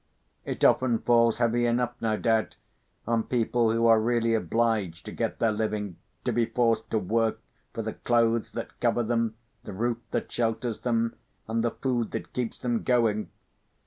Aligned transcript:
It 0.45 0.65
often 0.65 0.97
falls 0.97 1.37
heavy 1.37 1.67
enough, 1.67 1.93
no 2.01 2.17
doubt, 2.17 2.55
on 3.05 3.21
people 3.21 3.71
who 3.71 3.85
are 3.85 4.01
really 4.01 4.33
obliged 4.33 5.05
to 5.05 5.11
get 5.11 5.37
their 5.37 5.51
living, 5.51 5.97
to 6.25 6.31
be 6.33 6.47
forced 6.47 6.89
to 6.89 6.97
work 6.97 7.39
for 7.71 7.83
the 7.83 7.93
clothes 7.93 8.53
that 8.53 8.79
cover 8.79 9.03
them, 9.03 9.35
the 9.63 9.73
roof 9.73 9.99
that 10.09 10.31
shelters 10.31 10.79
them, 10.79 11.13
and 11.47 11.63
the 11.63 11.69
food 11.69 12.09
that 12.13 12.33
keeps 12.33 12.57
them 12.57 12.81
going. 12.81 13.29